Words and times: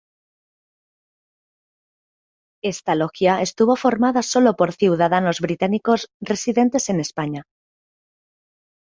Esta 2.73 2.95
logia 2.95 3.33
estuvo 3.47 3.73
formada 3.83 4.21
sólo 4.33 4.51
por 4.55 4.73
ciudadanos 4.81 5.37
británicos 5.45 6.09
residentes 6.31 6.89
en 6.89 6.97
España. 7.05 7.43